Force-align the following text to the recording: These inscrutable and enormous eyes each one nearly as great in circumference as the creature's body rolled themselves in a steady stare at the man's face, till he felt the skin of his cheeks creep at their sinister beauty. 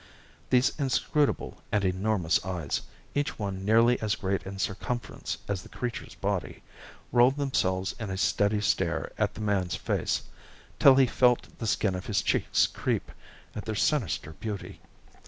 These 0.49 0.71
inscrutable 0.79 1.61
and 1.71 1.85
enormous 1.85 2.43
eyes 2.43 2.81
each 3.13 3.37
one 3.37 3.63
nearly 3.63 4.01
as 4.01 4.15
great 4.15 4.41
in 4.47 4.57
circumference 4.57 5.37
as 5.47 5.61
the 5.61 5.69
creature's 5.69 6.15
body 6.15 6.63
rolled 7.11 7.37
themselves 7.37 7.93
in 7.99 8.09
a 8.09 8.17
steady 8.17 8.61
stare 8.61 9.11
at 9.19 9.35
the 9.35 9.41
man's 9.41 9.75
face, 9.75 10.23
till 10.79 10.95
he 10.95 11.05
felt 11.05 11.55
the 11.59 11.67
skin 11.67 11.93
of 11.93 12.07
his 12.07 12.23
cheeks 12.23 12.65
creep 12.65 13.11
at 13.53 13.65
their 13.65 13.75
sinister 13.75 14.31
beauty. 14.33 14.81